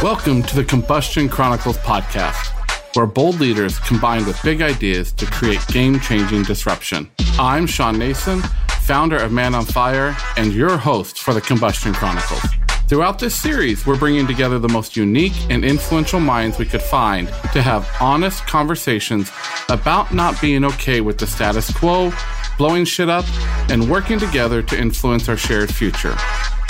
[0.00, 2.54] Welcome to the Combustion Chronicles podcast,
[2.94, 7.10] where bold leaders combine with big ideas to create game changing disruption.
[7.36, 8.40] I'm Sean Nason,
[8.82, 12.42] founder of Man on Fire, and your host for the Combustion Chronicles.
[12.86, 17.26] Throughout this series, we're bringing together the most unique and influential minds we could find
[17.52, 19.32] to have honest conversations
[19.68, 22.12] about not being okay with the status quo,
[22.56, 23.24] blowing shit up,
[23.68, 26.16] and working together to influence our shared future.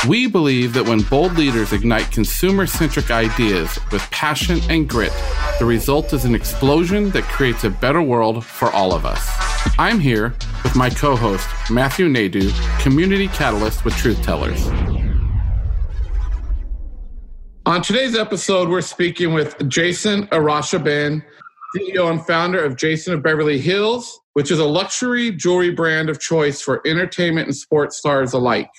[0.07, 5.13] We believe that when bold leaders ignite consumer centric ideas with passion and grit,
[5.59, 9.29] the result is an explosion that creates a better world for all of us.
[9.77, 14.69] I'm here with my co host, Matthew Nadu, community catalyst with Truth Tellers.
[17.67, 21.25] On today's episode, we're speaking with Jason Arasheben,
[21.77, 26.21] CEO and founder of Jason of Beverly Hills, which is a luxury jewelry brand of
[26.21, 28.71] choice for entertainment and sports stars alike.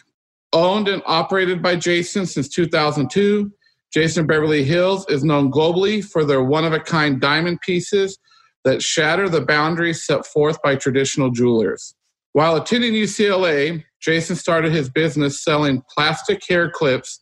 [0.52, 3.52] Owned and operated by Jason since 2002,
[3.94, 8.18] Jason Beverly Hills is known globally for their one of a kind diamond pieces
[8.64, 11.96] that shatter the boundaries set forth by traditional jewelers.
[12.34, 17.20] While attending UCLA, Jason started his business selling plastic hair clips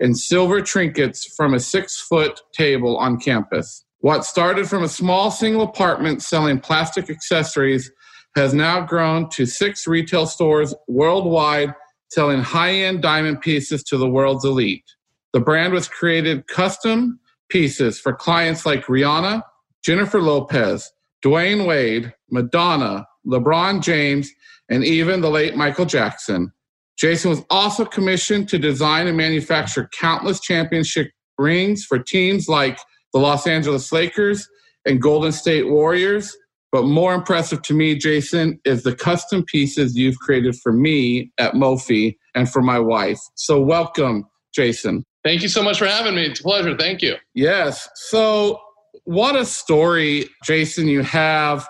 [0.00, 3.84] and silver trinkets from a six foot table on campus.
[3.98, 7.90] What started from a small single apartment selling plastic accessories
[8.36, 11.74] has now grown to six retail stores worldwide
[12.10, 14.84] selling high end diamond pieces to the world's elite.
[15.32, 19.42] The brand was created custom pieces for clients like Rihanna,
[19.84, 20.90] Jennifer Lopez,
[21.24, 24.30] Dwyane Wade, Madonna, LeBron James,
[24.68, 26.52] and even the late Michael Jackson.
[26.98, 32.78] Jason was also commissioned to design and manufacture countless championship rings for teams like
[33.12, 34.46] the Los Angeles Lakers
[34.84, 36.36] and Golden State Warriors,
[36.72, 41.54] but more impressive to me, Jason, is the custom pieces you've created for me at
[41.54, 43.18] Mofi and for my wife.
[43.34, 45.04] So, welcome, Jason.
[45.24, 46.26] Thank you so much for having me.
[46.26, 46.76] It's a pleasure.
[46.76, 47.16] Thank you.
[47.34, 47.88] Yes.
[47.94, 48.60] So,
[49.04, 51.68] what a story, Jason, you have.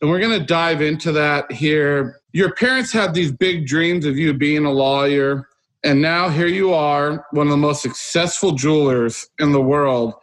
[0.00, 2.16] And we're going to dive into that here.
[2.32, 5.46] Your parents had these big dreams of you being a lawyer.
[5.82, 10.14] And now here you are, one of the most successful jewelers in the world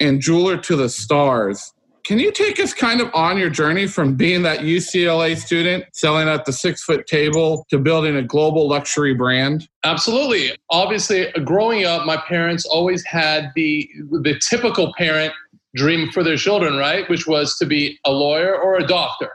[0.00, 1.72] and jeweler to the stars.
[2.04, 6.28] Can you take us kind of on your journey from being that UCLA student selling
[6.28, 9.66] at the six foot table to building a global luxury brand?
[9.84, 10.54] Absolutely.
[10.68, 13.88] Obviously, growing up, my parents always had the
[14.22, 15.32] the typical parent
[15.74, 17.08] dream for their children, right?
[17.08, 19.30] Which was to be a lawyer or a doctor.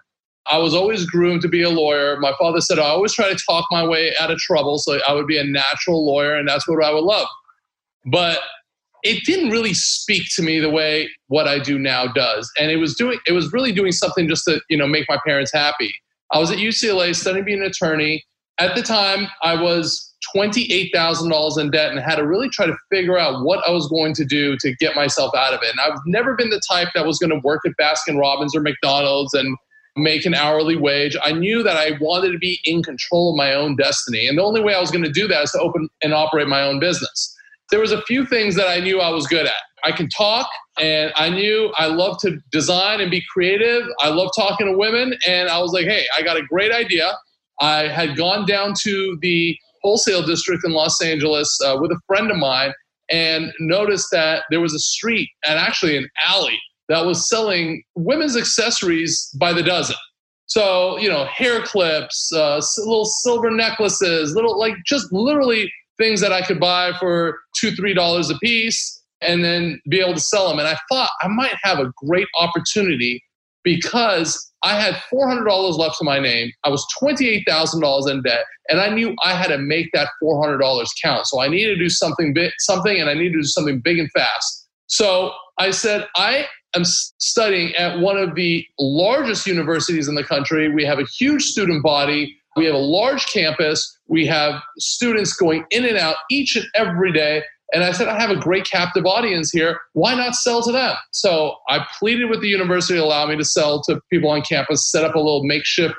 [0.51, 2.17] I was always groomed to be a lawyer.
[2.19, 5.13] My father said I always try to talk my way out of trouble, so I
[5.13, 7.27] would be a natural lawyer, and that's what I would love.
[8.05, 8.39] But
[9.03, 12.51] it didn't really speak to me the way what I do now does.
[12.59, 15.19] And it was doing it was really doing something just to, you know, make my
[15.25, 15.93] parents happy.
[16.31, 18.23] I was at UCLA studying being an attorney.
[18.59, 23.17] At the time, I was $28,000 in debt and had to really try to figure
[23.17, 25.71] out what I was going to do to get myself out of it.
[25.71, 28.59] And I've never been the type that was going to work at Baskin Robbins or
[28.59, 29.57] McDonald's and
[29.95, 31.15] make an hourly wage.
[31.23, 34.27] I knew that I wanted to be in control of my own destiny.
[34.27, 36.47] And the only way I was going to do that is to open and operate
[36.47, 37.35] my own business
[37.71, 39.53] there was a few things that I knew I was good at.
[39.83, 40.47] I can talk
[40.79, 43.83] and I knew I love to design and be creative.
[43.99, 47.13] I love talking to women and I was like, "Hey, I got a great idea."
[47.61, 52.31] I had gone down to the wholesale district in Los Angeles uh, with a friend
[52.31, 52.73] of mine
[53.09, 56.59] and noticed that there was a street and actually an alley
[56.89, 59.95] that was selling women's accessories by the dozen.
[60.47, 66.31] So, you know, hair clips, uh, little silver necklaces, little like just literally things that
[66.31, 70.47] I could buy for two, three dollars a piece and then be able to sell
[70.49, 70.59] them.
[70.59, 73.21] And I thought I might have a great opportunity
[73.63, 76.51] because I had $400 left to my name.
[76.63, 81.27] I was $28,000 in debt, and I knew I had to make that $400 count.
[81.27, 83.99] So I needed to do something big, something, and I needed to do something big
[83.99, 84.67] and fast.
[84.87, 90.69] So I said, I am studying at one of the largest universities in the country.
[90.69, 92.35] We have a huge student body.
[92.55, 93.97] We have a large campus.
[94.07, 97.43] We have students going in and out each and every day.
[97.71, 99.79] And I said, I have a great captive audience here.
[99.93, 100.95] Why not sell to them?
[101.11, 104.89] So I pleaded with the university to allow me to sell to people on campus,
[104.89, 105.93] set up a little makeshift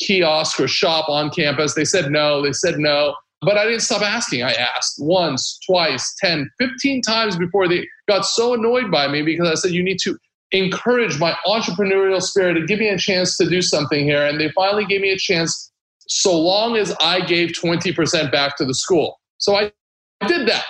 [0.00, 1.74] kiosk or shop on campus.
[1.74, 2.42] They said no.
[2.42, 3.14] They said no.
[3.42, 4.42] But I didn't stop asking.
[4.42, 9.48] I asked once, twice, 10, 15 times before they got so annoyed by me because
[9.48, 10.18] I said, you need to
[10.50, 14.24] encourage my entrepreneurial spirit and give me a chance to do something here.
[14.24, 15.70] And they finally gave me a chance
[16.08, 19.20] so long as I gave 20% back to the school.
[19.38, 19.72] So I
[20.26, 20.64] did that.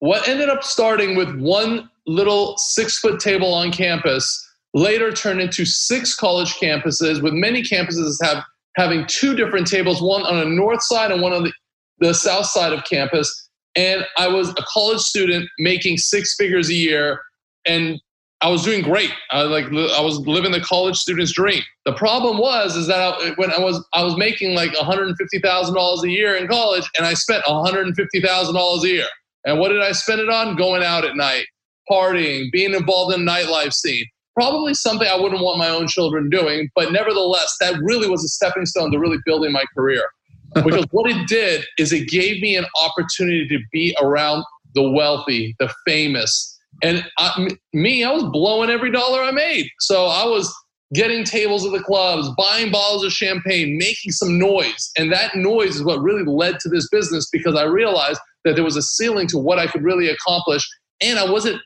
[0.00, 4.40] What ended up starting with one little six foot table on campus
[4.74, 8.44] later turned into six college campuses, with many campuses have,
[8.76, 11.52] having two different tables, one on the north side and one on the,
[12.00, 13.48] the south side of campus.
[13.76, 17.20] And I was a college student making six figures a year.
[17.64, 18.00] And
[18.44, 19.10] I was doing great.
[19.30, 21.62] I like I was living the college student's dream.
[21.86, 25.08] The problem was is that I, when I was I was making like one hundred
[25.08, 28.20] and fifty thousand dollars a year in college, and I spent one hundred and fifty
[28.20, 29.06] thousand dollars a year.
[29.46, 30.56] And what did I spend it on?
[30.56, 31.46] Going out at night,
[31.90, 34.04] partying, being involved in the nightlife scene.
[34.34, 38.28] Probably something I wouldn't want my own children doing, but nevertheless, that really was a
[38.28, 40.04] stepping stone to really building my career.
[40.54, 44.44] because what it did is it gave me an opportunity to be around
[44.74, 49.68] the wealthy, the famous, and I, me, I was blowing every dollar I made.
[49.80, 50.52] So I was
[50.92, 54.90] getting tables at the clubs, buying bottles of champagne, making some noise.
[54.96, 58.64] And that noise is what really led to this business because I realized that there
[58.64, 60.68] was a ceiling to what I could really accomplish.
[61.00, 61.60] And I wasn't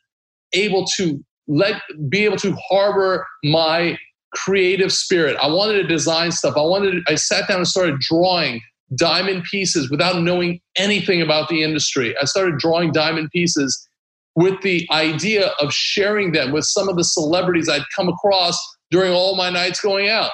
[0.53, 3.99] able to let be able to harbor my
[4.35, 5.37] creative spirit.
[5.43, 6.55] I wanted to design stuff.
[6.57, 8.61] I wanted to, I sat down and started drawing
[8.95, 12.15] diamond pieces without knowing anything about the industry.
[12.21, 13.89] I started drawing diamond pieces
[14.39, 18.57] with the idea of sharing them with some of the celebrities I'd come across
[18.91, 20.31] during all my nights going out.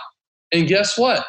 [0.52, 1.24] And guess what?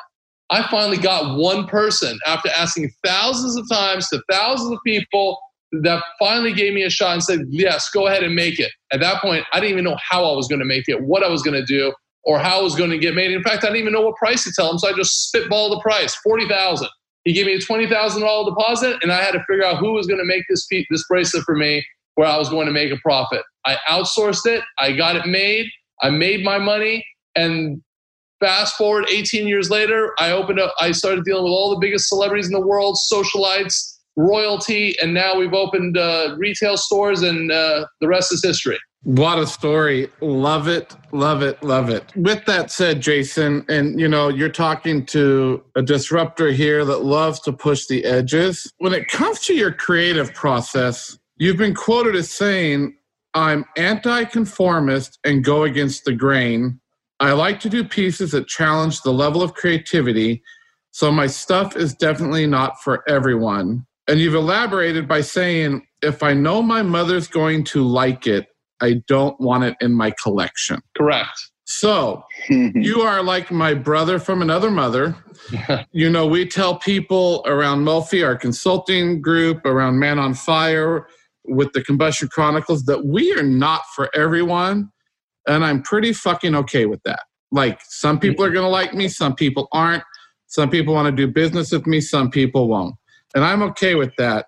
[0.50, 5.40] I finally got one person after asking thousands of times to thousands of people
[5.84, 8.72] that finally gave me a shot and said, Yes, go ahead and make it.
[8.92, 11.24] At that point, I didn't even know how I was going to make it, what
[11.24, 11.94] I was going to do,
[12.26, 13.32] or how it was going to get made.
[13.32, 15.70] In fact, I didn't even know what price to tell him, so I just spitballed
[15.70, 16.90] the price 40000
[17.24, 20.20] He gave me a $20,000 deposit, and I had to figure out who was going
[20.20, 21.84] to make this, this bracelet for me
[22.16, 23.42] where I was going to make a profit.
[23.66, 25.68] I outsourced it, I got it made,
[26.02, 27.82] I made my money, and
[28.40, 32.10] fast forward 18 years later, I opened up, I started dealing with all the biggest
[32.10, 37.86] celebrities in the world, socialites, royalty, and now we've opened uh, retail stores, and uh,
[38.02, 38.78] the rest is history.
[39.04, 40.10] What a story.
[40.20, 42.12] Love it, love it, love it.
[42.16, 47.40] With that said, Jason, and you know, you're talking to a disruptor here that loves
[47.42, 48.72] to push the edges.
[48.80, 52.96] When it comes to your creative process, You've been quoted as saying,
[53.34, 56.80] I'm anti conformist and go against the grain.
[57.20, 60.44] I like to do pieces that challenge the level of creativity,
[60.92, 63.86] so my stuff is definitely not for everyone.
[64.08, 68.48] And you've elaborated by saying, if I know my mother's going to like it,
[68.82, 70.82] I don't want it in my collection.
[70.96, 71.38] Correct.
[71.66, 75.16] So you are like my brother from another mother.
[75.92, 81.08] you know, we tell people around Mofi, our consulting group, around Man on Fire,
[81.48, 84.90] with the Combustion Chronicles that we are not for everyone.
[85.48, 87.24] And I'm pretty fucking okay with that.
[87.52, 90.04] Like, some people are going to like me, some people aren't.
[90.48, 92.96] Some people want to do business with me, some people won't.
[93.36, 94.48] And I'm okay with that.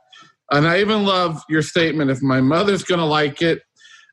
[0.52, 3.62] And I even love your statement if my mother's going to like it,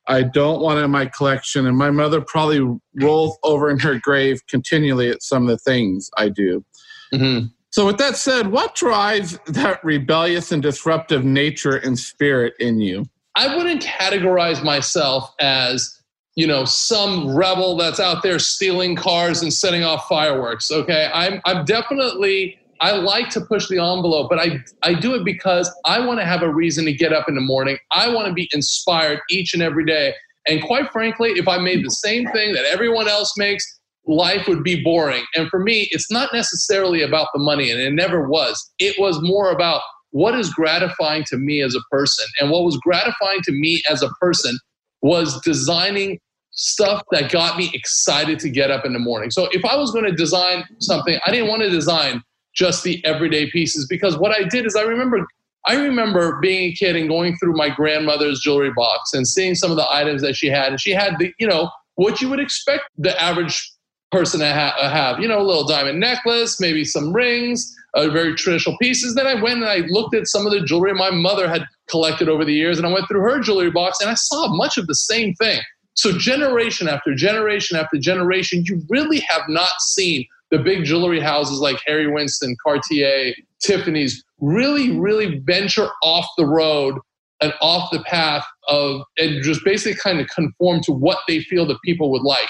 [0.07, 1.67] I don't want it in my collection.
[1.67, 2.61] And my mother probably
[3.01, 6.65] rolls over in her grave continually at some of the things I do.
[7.13, 7.47] Mm-hmm.
[7.75, 13.05] So, with that said, what drives that rebellious and disruptive nature and spirit in you?
[13.35, 16.01] I wouldn't categorize myself as,
[16.37, 20.71] you know, some rebel that's out there stealing cars and setting off fireworks.
[20.71, 21.11] Okay.
[21.13, 25.69] I'm, I'm definitely, I like to push the envelope, but I, I do it because
[25.85, 27.77] I want to have a reason to get up in the morning.
[27.91, 30.15] I want to be inspired each and every day.
[30.47, 34.63] And quite frankly, if I made the same thing that everyone else makes, life would
[34.63, 35.25] be boring.
[35.35, 38.73] And for me, it's not necessarily about the money, and it never was.
[38.79, 42.25] It was more about what is gratifying to me as a person.
[42.39, 44.57] And what was gratifying to me as a person
[45.03, 46.21] was designing
[46.53, 49.31] stuff that got me excited to get up in the morning.
[49.31, 52.23] So if I was going to design something, I didn't want to design
[52.55, 55.27] just the everyday pieces because what I did is I remember
[55.67, 59.71] I remember being a kid and going through my grandmother's jewelry box and seeing some
[59.71, 62.39] of the items that she had and she had the you know what you would
[62.41, 63.73] expect the average
[64.15, 65.19] person to ha- have.
[65.19, 69.15] You know, a little diamond necklace, maybe some rings, uh, very traditional pieces.
[69.15, 72.29] Then I went and I looked at some of the jewelry my mother had collected
[72.29, 74.87] over the years, and I went through her jewelry box and I saw much of
[74.87, 75.61] the same thing.
[75.95, 81.59] So, generation after generation after generation, you really have not seen the big jewelry houses
[81.59, 86.99] like Harry Winston, Cartier, Tiffany's really, really venture off the road
[87.41, 91.67] and off the path of and just basically kind of conform to what they feel
[91.67, 92.49] that people would like.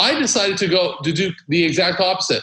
[0.00, 2.42] I decided to go to do the exact opposite.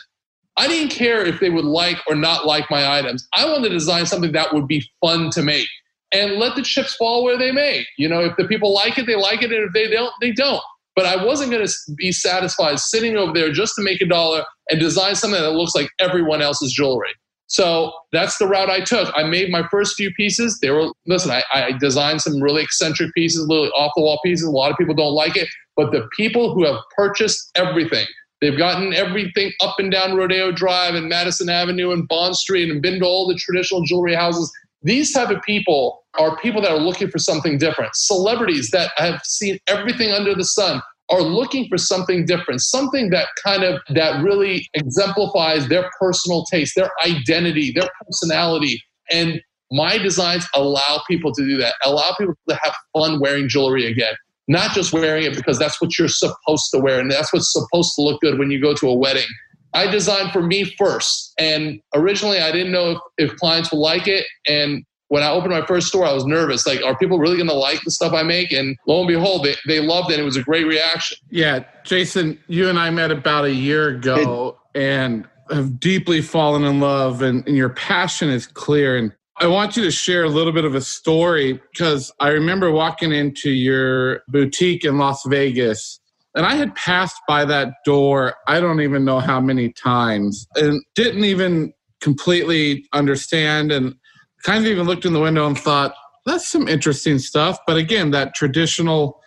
[0.57, 3.27] I didn't care if they would like or not like my items.
[3.33, 5.67] I wanted to design something that would be fun to make
[6.11, 7.85] and let the chips fall where they may.
[7.97, 10.31] You know, if the people like it, they like it, and if they don't, they
[10.31, 10.61] don't.
[10.95, 14.43] But I wasn't going to be satisfied sitting over there just to make a dollar
[14.69, 17.09] and design something that looks like everyone else's jewelry.
[17.48, 19.12] So that's the route I took.
[19.16, 20.60] I made my first few pieces.
[20.62, 24.46] They were, listen, I, I designed some really eccentric pieces, really off the wall pieces.
[24.46, 25.48] A lot of people don't like it.
[25.77, 28.06] But the people who have purchased everything,
[28.42, 32.82] they've gotten everything up and down Rodeo Drive and Madison Avenue and Bond Street and
[32.82, 34.51] been to all the traditional jewelry houses
[34.84, 37.96] These type of people are people that are looking for something different.
[37.96, 43.27] Celebrities that have seen everything under the sun are looking for something different, something that
[43.43, 48.81] kind of that really exemplifies their personal taste, their identity, their personality.
[49.11, 53.85] And my designs allow people to do that, allow people to have fun wearing jewelry
[53.85, 54.13] again.
[54.49, 57.93] Not just wearing it because that's what you're supposed to wear and that's what's supposed
[57.95, 59.27] to look good when you go to a wedding.
[59.73, 61.33] I designed for me first.
[61.37, 64.25] And originally, I didn't know if, if clients would like it.
[64.47, 66.67] And when I opened my first store, I was nervous.
[66.67, 68.51] Like, are people really going to like the stuff I make?
[68.51, 70.15] And lo and behold, they, they loved it.
[70.15, 71.17] And it was a great reaction.
[71.29, 71.63] Yeah.
[71.83, 77.21] Jason, you and I met about a year ago and have deeply fallen in love,
[77.21, 78.97] and, and your passion is clear.
[78.97, 82.71] And I want you to share a little bit of a story because I remember
[82.71, 85.99] walking into your boutique in Las Vegas
[86.37, 90.83] and I had passed by that door, I don't even know how many times, and
[90.93, 93.95] didn't even completely understand and
[94.44, 95.94] kind of even looked in the window and thought,
[96.25, 97.58] that's some interesting stuff.
[97.65, 99.22] But again, that traditional,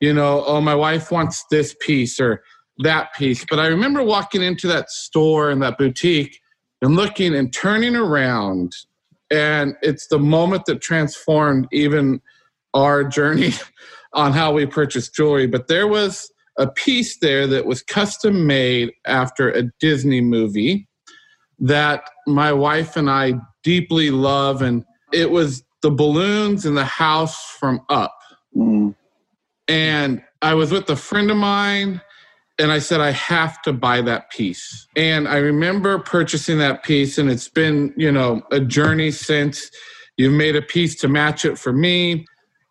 [0.00, 2.42] you know, oh, my wife wants this piece or
[2.78, 3.44] that piece.
[3.48, 6.40] But I remember walking into that store and that boutique
[6.82, 8.74] and looking and turning around.
[9.30, 12.20] And it's the moment that transformed even
[12.74, 13.52] our journey
[14.12, 15.46] on how we purchase jewelry.
[15.46, 20.88] But there was a piece there that was custom made after a Disney movie
[21.60, 24.62] that my wife and I deeply love.
[24.62, 28.16] And it was the balloons in the house from Up.
[28.56, 28.94] Mm.
[29.68, 32.00] And I was with a friend of mine
[32.58, 34.86] and I said, I have to buy that piece.
[34.94, 39.70] And I remember purchasing that piece, and it's been, you know, a journey since.
[40.18, 42.26] You've made a piece to match it for me.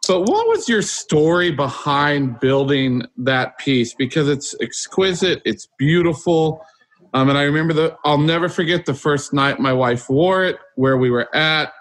[0.08, 3.96] But what was your story behind building that piece?
[3.96, 6.64] Because it's exquisite, it's beautiful.
[7.14, 10.58] Um, and I remember the, I'll never forget the first night my wife wore it,
[10.76, 11.74] where we were at.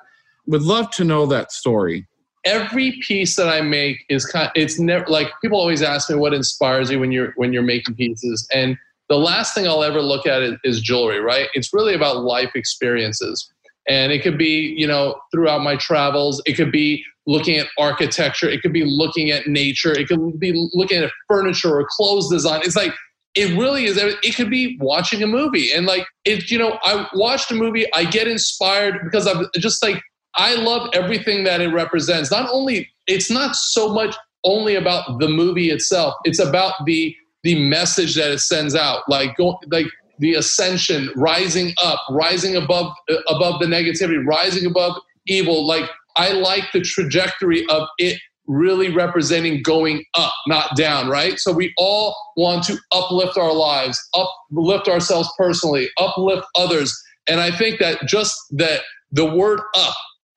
[0.46, 2.06] Would love to know that story.
[2.44, 4.50] Every piece that I make is kind.
[4.54, 7.96] It's never like people always ask me what inspires you when you're when you're making
[7.96, 8.78] pieces, and
[9.10, 11.20] the last thing I'll ever look at is jewelry.
[11.20, 11.48] Right?
[11.52, 13.52] It's really about life experiences,
[13.86, 16.40] and it could be you know throughout my travels.
[16.46, 18.48] It could be looking at architecture.
[18.48, 19.92] It could be looking at nature.
[19.92, 22.62] It could be looking at furniture or clothes design.
[22.64, 22.94] It's like
[23.38, 23.96] it really is.
[23.96, 26.50] It could be watching a movie and like it.
[26.50, 27.86] You know, I watched a movie.
[27.94, 30.02] I get inspired because I'm just like
[30.34, 32.32] I love everything that it represents.
[32.32, 34.14] Not only it's not so much
[34.44, 36.14] only about the movie itself.
[36.24, 37.14] It's about the
[37.44, 39.08] the message that it sends out.
[39.08, 39.86] Like go like
[40.18, 42.92] the ascension, rising up, rising above
[43.28, 44.96] above the negativity, rising above
[45.28, 45.64] evil.
[45.64, 51.38] Like I like the trajectory of it really representing going up, not down, right?
[51.38, 56.92] So we all want to uplift our lives, uplift ourselves personally, uplift others.
[57.28, 58.80] And I think that just that
[59.12, 59.94] the word up,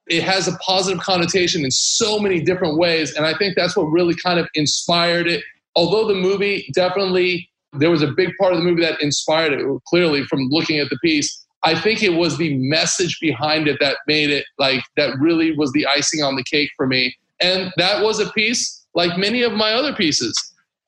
[0.08, 3.16] it has a positive connotation in so many different ways.
[3.16, 5.44] And I think that's what really kind of inspired it.
[5.76, 9.66] Although the movie definitely, there was a big part of the movie that inspired it
[9.88, 11.46] clearly from looking at the piece.
[11.64, 15.72] I think it was the message behind it that made it like that really was
[15.72, 17.16] the icing on the cake for me.
[17.42, 20.34] And that was a piece like many of my other pieces.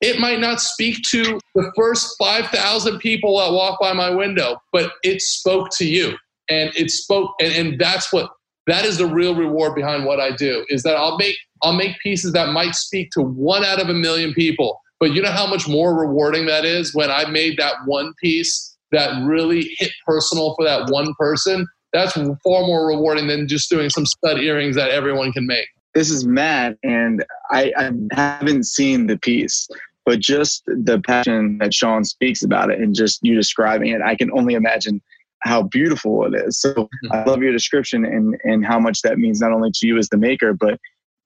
[0.02, 4.92] It might not speak to the first 5,000 people that walk by my window, but
[5.04, 6.18] it spoke to you.
[6.50, 8.30] And it spoke, and, and that's what
[8.68, 11.98] that is the real reward behind what I do is that I'll make I'll make
[12.00, 14.80] pieces that might speak to one out of a million people.
[15.00, 18.78] But you know how much more rewarding that is when I made that one piece
[18.92, 23.90] that really hit personal for that one person, that's far more rewarding than just doing
[23.90, 25.68] some stud earrings that everyone can make.
[25.94, 29.68] This is Matt, and I, I haven't seen the piece,
[30.06, 34.16] but just the passion that Sean speaks about it and just you describing it, I
[34.16, 35.02] can only imagine
[35.44, 36.60] how beautiful it is.
[36.60, 37.12] So mm-hmm.
[37.12, 40.10] I love your description and, and how much that means not only to you as
[40.10, 40.80] the maker, but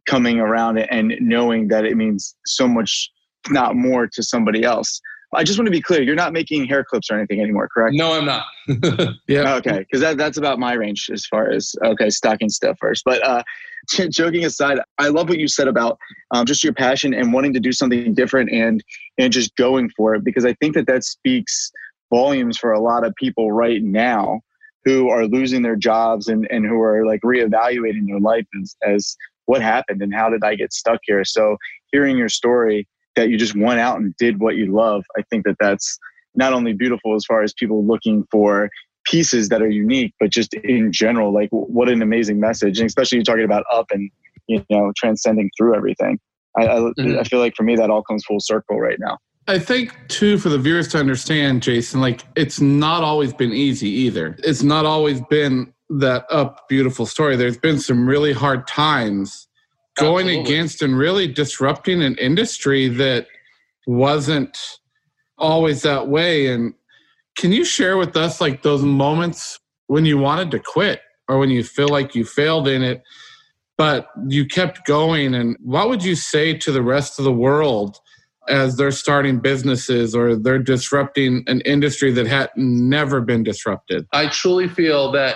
[0.08, 3.12] coming around it and knowing that it means so much,
[3.50, 5.02] not more to somebody else.
[5.36, 6.02] I just want to be clear.
[6.02, 7.94] You're not making hair clips or anything anymore, correct?
[7.96, 8.46] No, I'm not.
[9.28, 9.56] yeah.
[9.56, 9.80] Okay.
[9.80, 13.04] Because that, that's about my range as far as, okay, stocking stuff first.
[13.04, 13.44] But uh,
[14.10, 15.98] joking aside, I love what you said about
[16.32, 18.84] um, just your passion and wanting to do something different and,
[19.18, 20.24] and just going for it.
[20.24, 21.72] Because I think that that speaks
[22.10, 24.42] volumes for a lot of people right now
[24.86, 29.18] who are losing their jobs and, and who are like reevaluating their life as, as
[29.46, 31.26] what happened and how did I get stuck here.
[31.26, 31.58] So
[31.92, 35.04] hearing your story, that you just went out and did what you love.
[35.18, 35.98] I think that that's
[36.36, 38.70] not only beautiful as far as people looking for
[39.10, 42.80] pieces that are unique, but just in general, like what an amazing message.
[42.80, 44.12] And especially you're talking about up and,
[44.48, 46.20] you know, transcending through everything.
[46.58, 47.20] I, I, mm-hmm.
[47.20, 49.18] I feel like for me, that all comes full circle right now.
[49.48, 53.90] I think too for the viewers to understand, Jason, like it's not always been easy
[53.90, 54.36] either.
[54.44, 59.48] It's not always been that up beautiful story, there's been some really hard times
[59.98, 60.54] going Absolutely.
[60.54, 63.28] against and really disrupting an industry that
[63.88, 64.58] wasn't
[65.38, 66.48] always that way.
[66.48, 66.74] And
[67.38, 71.50] can you share with us like those moments when you wanted to quit or when
[71.50, 73.04] you feel like you failed in it,
[73.78, 75.34] but you kept going?
[75.34, 78.00] And what would you say to the rest of the world
[78.50, 84.08] as they're starting businesses or they're disrupting an industry that had never been disrupted?
[84.12, 85.36] I truly feel that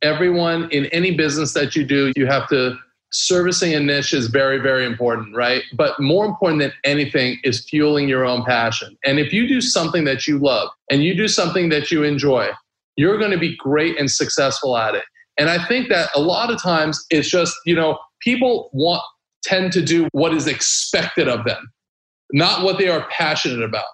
[0.00, 2.76] everyone in any business that you do, you have to
[3.12, 5.62] servicing a niche is very, very important, right?
[5.74, 8.96] But more important than anything is fueling your own passion.
[9.04, 12.48] And if you do something that you love and you do something that you enjoy,
[12.96, 15.04] you're going to be great and successful at it.
[15.38, 19.02] And I think that a lot of times it's just, you know, people want
[19.42, 21.70] tend to do what is expected of them,
[22.32, 23.86] not what they are passionate about.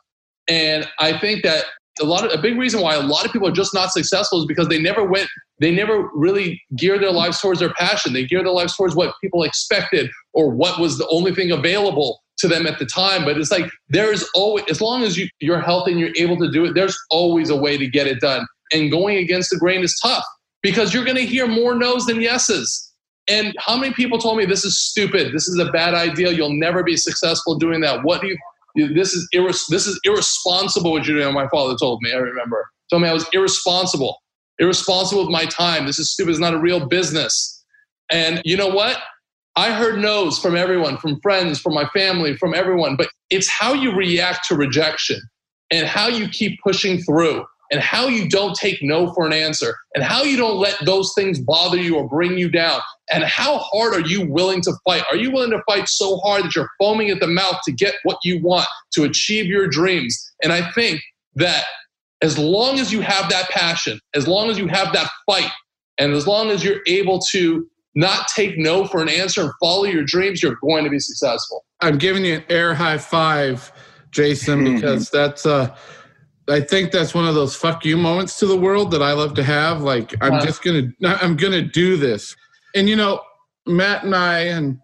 [0.46, 1.64] And I think that
[2.00, 4.40] a lot of a big reason why a lot of people are just not successful
[4.40, 5.28] is because they never went
[5.60, 8.12] they never really gear their lives towards their passion.
[8.12, 12.20] They gear their lives towards what people expected or what was the only thing available
[12.38, 13.24] to them at the time.
[13.24, 16.50] But it's like there's always as long as you, you're healthy and you're able to
[16.50, 18.46] do it there's always a way to get it done.
[18.72, 20.24] And going against the grain is tough
[20.62, 22.84] because you're going to hear more no's than yeses.
[23.26, 25.34] And how many people told me this is stupid.
[25.34, 26.32] This is a bad idea.
[26.32, 28.02] You'll never be successful doing that.
[28.02, 28.38] What do you
[28.74, 31.34] this is this is irresponsible what you're doing.
[31.34, 32.12] My father told me.
[32.12, 34.18] I remember told me I was irresponsible,
[34.58, 35.86] irresponsible with my time.
[35.86, 36.30] This is stupid.
[36.30, 37.64] It's not a real business.
[38.10, 38.98] And you know what?
[39.56, 42.96] I heard no's from everyone, from friends, from my family, from everyone.
[42.96, 45.20] But it's how you react to rejection
[45.70, 49.74] and how you keep pushing through and how you don't take no for an answer
[49.94, 53.58] and how you don't let those things bother you or bring you down and how
[53.58, 55.04] hard are you willing to fight?
[55.10, 57.94] Are you willing to fight so hard that you're foaming at the mouth to get
[58.04, 60.28] what you want to achieve your dreams?
[60.42, 61.00] And i think
[61.34, 61.64] that
[62.22, 65.50] as long as you have that passion as long as you have that fight
[65.98, 69.84] and as long as you're able to not take no for an answer and follow
[69.84, 71.64] your dreams you're going to be successful.
[71.80, 73.72] I'm giving you an air high five
[74.10, 75.74] jason because that's uh
[76.50, 79.34] I think that's one of those fuck you moments to the world that I love
[79.34, 79.82] to have.
[79.82, 82.34] Like, I'm just gonna, I'm gonna do this.
[82.74, 83.20] And you know,
[83.66, 84.78] Matt and I and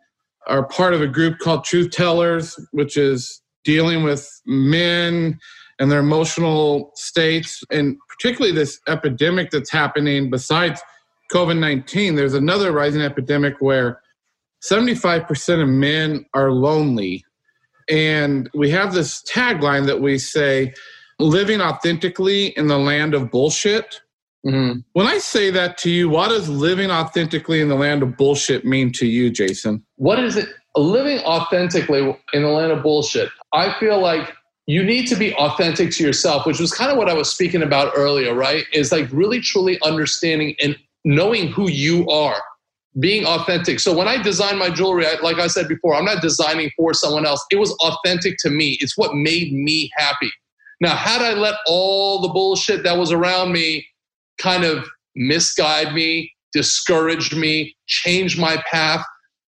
[0.46, 5.38] are part of a group called Truth Tellers, which is dealing with men
[5.78, 10.30] and their emotional states, and particularly this epidemic that's happening.
[10.30, 10.80] Besides
[11.32, 14.00] COVID 19, there's another rising epidemic where
[14.62, 17.24] 75% of men are lonely.
[17.90, 20.72] And we have this tagline that we say,
[21.18, 24.00] living authentically in the land of bullshit.
[24.46, 24.80] Mm-hmm.
[24.92, 28.64] When I say that to you, what does living authentically in the land of bullshit
[28.64, 29.84] mean to you, Jason?
[29.96, 30.48] What is it?
[30.76, 33.30] Living authentically in the land of bullshit.
[33.52, 34.34] I feel like
[34.66, 37.62] you need to be authentic to yourself, which was kind of what I was speaking
[37.62, 38.64] about earlier, right?
[38.72, 42.40] Is like really truly understanding and knowing who you are,
[42.98, 43.80] being authentic.
[43.80, 46.94] So when I design my jewelry, I, like I said before, I'm not designing for
[46.94, 47.44] someone else.
[47.50, 48.78] It was authentic to me.
[48.80, 50.30] It's what made me happy.
[50.80, 53.86] Now, had I let all the bullshit that was around me
[54.38, 59.04] kind of misguide me, discourage me, change my path,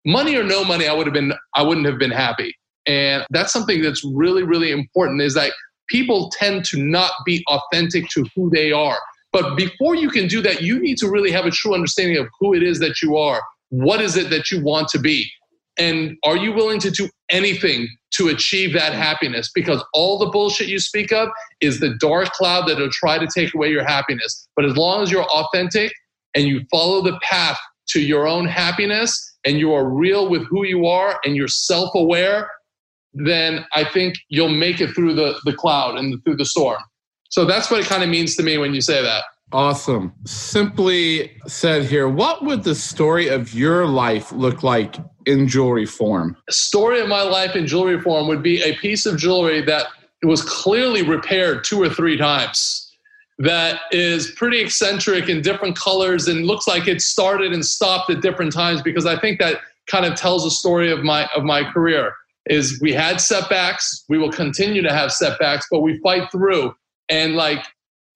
[0.06, 2.54] money or no money, I would have been I wouldn't have been happy.
[2.88, 5.52] And that's something that's really, really important is that
[5.90, 8.98] people tend to not be authentic to who they are.
[9.34, 12.28] But before you can do that, you need to really have a true understanding of
[12.40, 13.42] who it is that you are.
[13.70, 15.30] What is it that you want to be?
[15.78, 19.52] And are you willing to do anything to achieve that happiness?
[19.54, 23.54] Because all the bullshit you speak of is the dark cloud that'll try to take
[23.54, 24.48] away your happiness.
[24.56, 25.92] But as long as you're authentic
[26.34, 27.60] and you follow the path
[27.90, 31.94] to your own happiness and you are real with who you are and you're self
[31.94, 32.50] aware,
[33.14, 36.82] then I think you'll make it through the, the cloud and through the storm.
[37.30, 39.24] So that's what it kind of means to me when you say that.
[39.56, 40.12] Awesome.
[40.26, 46.36] Simply said here, what would the story of your life look like in jewelry form?
[46.50, 49.86] Story of my life in jewelry form would be a piece of jewelry that
[50.24, 52.92] was clearly repaired two or three times.
[53.38, 58.20] That is pretty eccentric in different colors and looks like it started and stopped at
[58.22, 61.64] different times because I think that kind of tells a story of my of my
[61.64, 62.14] career.
[62.48, 66.76] Is we had setbacks, we will continue to have setbacks, but we fight through.
[67.08, 67.64] And like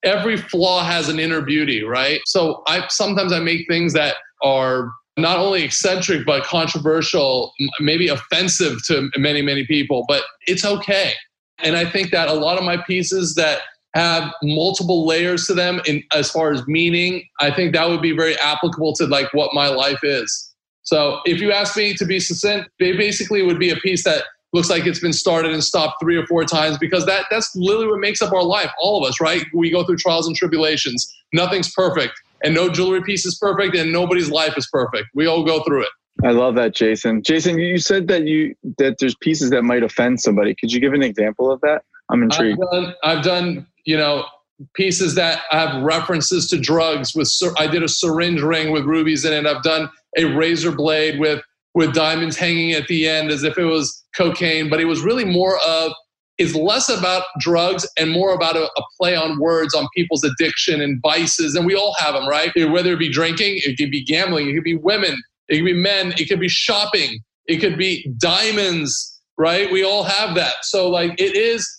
[0.03, 2.19] every flaw has an inner beauty, right?
[2.25, 8.85] So I sometimes I make things that are not only eccentric but controversial, maybe offensive
[8.87, 11.13] to many many people, but it's okay.
[11.59, 13.61] And I think that a lot of my pieces that
[13.95, 18.15] have multiple layers to them in as far as meaning, I think that would be
[18.15, 20.53] very applicable to like what my life is.
[20.83, 24.23] So if you ask me to be succinct, they basically would be a piece that
[24.53, 27.87] looks like it's been started and stopped three or four times because that that's literally
[27.87, 31.13] what makes up our life all of us right we go through trials and tribulations
[31.33, 35.07] nothing's perfect and no jewelry piece is perfect, and nobody's life is perfect.
[35.13, 35.89] We all go through it.
[36.23, 37.23] I love that, Jason.
[37.23, 40.55] Jason, you said that you that there's pieces that might offend somebody.
[40.55, 41.83] Could you give an example of that?
[42.09, 42.59] I'm intrigued.
[42.61, 44.25] I've done, I've done you know,
[44.73, 47.15] pieces that have references to drugs.
[47.15, 49.45] With I did a syringe ring with rubies in it.
[49.45, 51.41] I've done a razor blade with
[51.75, 55.25] with diamonds hanging at the end as if it was cocaine, but it was really
[55.25, 55.91] more of
[56.39, 60.81] is less about drugs and more about a, a, play on words on people's addiction
[60.81, 61.53] and vices.
[61.53, 62.49] And we all have them, right?
[62.55, 65.17] Whether it be drinking, it could be gambling, it could be women,
[65.49, 69.69] it could be men, it could be shopping, it could be diamonds, right?
[69.69, 70.53] We all have that.
[70.63, 71.69] So, like, it is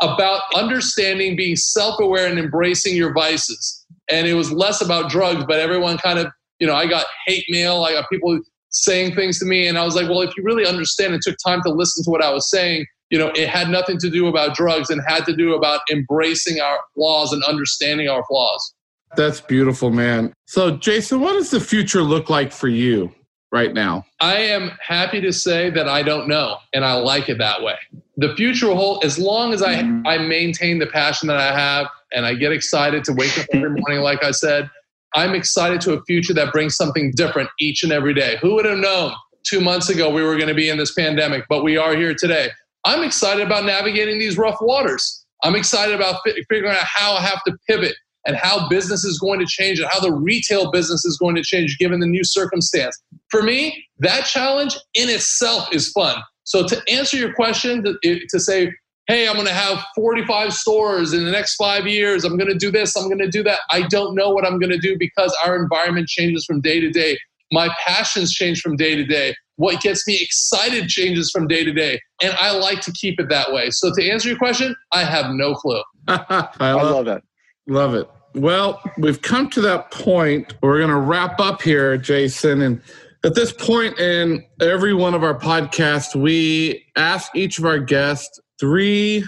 [0.00, 3.84] about understanding, being self aware, and embracing your vices.
[4.08, 6.28] And it was less about drugs, but everyone kind of,
[6.60, 8.38] you know, I got hate mail, I got people
[8.70, 9.66] saying things to me.
[9.66, 12.10] And I was like, well, if you really understand and took time to listen to
[12.10, 15.24] what I was saying, you know, it had nothing to do about drugs and had
[15.26, 18.74] to do about embracing our flaws and understanding our flaws.
[19.16, 20.34] That's beautiful, man.
[20.46, 23.14] So, Jason, what does the future look like for you
[23.50, 24.04] right now?
[24.20, 27.76] I am happy to say that I don't know, and I like it that way.
[28.18, 30.06] The future will hold as long as I, mm-hmm.
[30.06, 33.70] I maintain the passion that I have and I get excited to wake up every
[33.70, 34.68] morning, like I said.
[35.14, 38.36] I'm excited to a future that brings something different each and every day.
[38.42, 39.12] Who would have known
[39.44, 42.14] two months ago we were going to be in this pandemic, but we are here
[42.14, 42.48] today.
[42.84, 45.24] I'm excited about navigating these rough waters.
[45.42, 47.94] I'm excited about fi- figuring out how I have to pivot
[48.26, 51.42] and how business is going to change and how the retail business is going to
[51.42, 53.00] change given the new circumstance.
[53.30, 56.20] For me, that challenge in itself is fun.
[56.44, 58.72] So to answer your question, to, to say,
[59.08, 62.24] hey, I'm going to have 45 stores in the next five years.
[62.24, 62.94] I'm going to do this.
[62.94, 63.60] I'm going to do that.
[63.70, 66.90] I don't know what I'm going to do because our environment changes from day to
[66.90, 67.18] day.
[67.50, 69.34] My passions change from day to day.
[69.56, 71.98] What gets me excited changes from day to day.
[72.22, 73.70] And I like to keep it that way.
[73.70, 75.82] So to answer your question, I have no clue.
[76.08, 77.22] I, love, I love that.
[77.66, 78.08] Love it.
[78.34, 80.54] Well, we've come to that point.
[80.62, 82.60] We're going to wrap up here, Jason.
[82.60, 82.82] And
[83.24, 88.38] at this point in every one of our podcasts, we ask each of our guests
[88.60, 89.24] three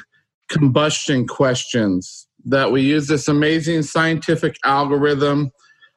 [0.48, 5.50] combustion questions that we use this amazing scientific algorithm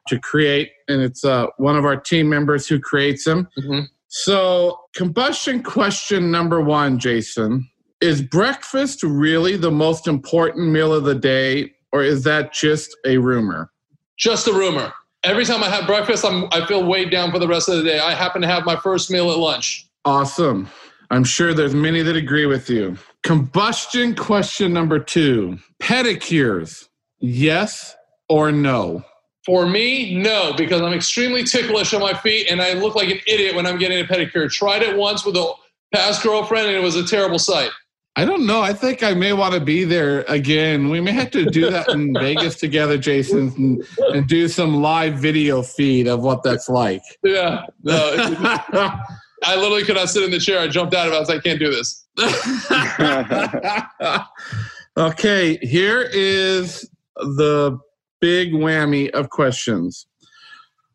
[0.07, 0.71] to create.
[0.87, 3.47] And it's uh, one of our team members who creates them.
[3.57, 3.81] Mm-hmm.
[4.07, 7.67] So, combustion question number one, Jason
[7.99, 13.17] is breakfast really the most important meal of the day, or is that just a
[13.17, 13.71] rumor?
[14.17, 14.93] Just a rumor.
[15.23, 17.83] Every time I have breakfast, I'm, I feel weighed down for the rest of the
[17.83, 17.99] day.
[17.99, 19.89] I happen to have my first meal at lunch.
[20.05, 20.69] Awesome.
[21.09, 22.97] I'm sure there's many that agree with you.
[23.23, 27.95] Combustion question number two pedicures, yes
[28.27, 29.03] or no?
[29.45, 33.19] For me, no, because I'm extremely ticklish on my feet and I look like an
[33.25, 34.51] idiot when I'm getting a pedicure.
[34.51, 35.53] Tried it once with a
[35.93, 37.69] past girlfriend and it was a terrible sight.
[38.15, 38.61] I don't know.
[38.61, 40.89] I think I may want to be there again.
[40.89, 43.83] We may have to do that in Vegas together, Jason, and,
[44.13, 47.01] and, do some live video feed of what that's like.
[47.23, 47.65] Yeah.
[47.81, 47.95] No,
[49.43, 50.59] I literally could not sit in the chair.
[50.59, 51.15] I jumped out of it.
[51.15, 52.02] I was like, I can't do this.
[54.97, 57.77] okay, here is the
[58.21, 60.07] big whammy of questions.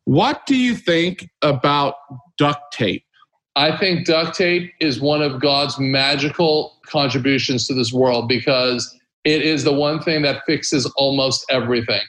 [0.04, 1.94] What do you think about
[2.38, 3.04] duct tape?
[3.56, 9.42] I think duct tape is one of God's magical contributions to this world because it
[9.42, 12.00] is the one thing that fixes almost everything.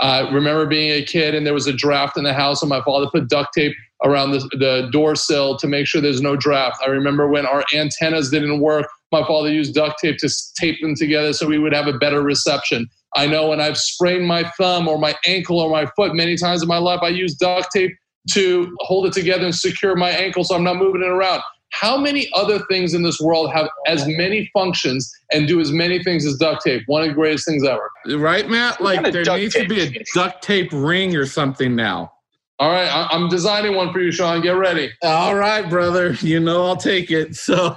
[0.00, 2.82] I remember being a kid and there was a draft in the house, and my
[2.82, 6.82] father put duct tape around the, the door sill to make sure there's no draft.
[6.84, 10.28] I remember when our antennas didn't work, my father used duct tape to
[10.58, 12.88] tape them together so we would have a better reception.
[13.16, 16.62] I know when I've sprained my thumb or my ankle or my foot many times
[16.62, 17.92] in my life, I use duct tape
[18.30, 21.42] to hold it together and secure my ankle so I'm not moving it around.
[21.80, 26.02] How many other things in this world have as many functions and do as many
[26.02, 26.82] things as duct tape?
[26.86, 27.90] One of the greatest things ever.
[28.16, 28.80] Right, Matt?
[28.80, 32.12] Like there needs to be a duct tape ring or something now.
[32.60, 34.40] All right, I'm designing one for you, Sean.
[34.40, 34.88] Get ready.
[35.02, 36.12] All right, brother.
[36.20, 37.34] You know I'll take it.
[37.44, 37.76] So,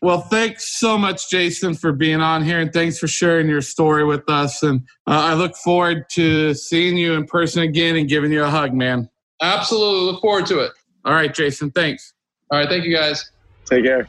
[0.00, 4.04] well, thanks so much, Jason, for being on here, and thanks for sharing your story
[4.04, 4.62] with us.
[4.62, 8.48] And uh, I look forward to seeing you in person again and giving you a
[8.48, 9.10] hug, man.
[9.42, 10.72] Absolutely, look forward to it.
[11.04, 11.70] All right, Jason.
[11.72, 12.14] Thanks.
[12.54, 13.32] All right, thank you, guys.
[13.64, 14.06] Take care.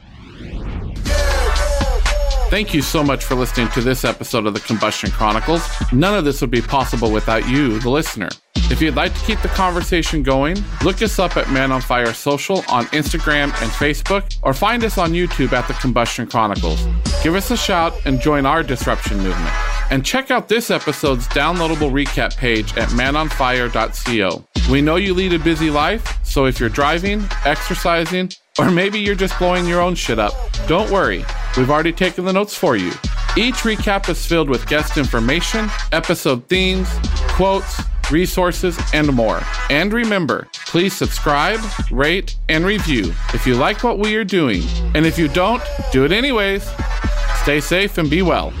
[2.48, 5.68] Thank you so much for listening to this episode of the Combustion Chronicles.
[5.92, 8.28] None of this would be possible without you, the listener.
[8.70, 12.14] If you'd like to keep the conversation going, look us up at Man on Fire
[12.14, 16.86] Social on Instagram and Facebook, or find us on YouTube at the Combustion Chronicles.
[17.24, 19.75] Give us a shout and join our disruption movement.
[19.90, 24.44] And check out this episode's downloadable recap page at manonfire.co.
[24.70, 29.14] We know you lead a busy life, so if you're driving, exercising, or maybe you're
[29.14, 30.32] just blowing your own shit up,
[30.66, 31.24] don't worry.
[31.56, 32.90] We've already taken the notes for you.
[33.36, 36.88] Each recap is filled with guest information, episode themes,
[37.28, 39.42] quotes, resources, and more.
[39.70, 44.62] And remember, please subscribe, rate, and review if you like what we are doing.
[44.94, 46.68] And if you don't, do it anyways.
[47.42, 48.52] Stay safe and be well.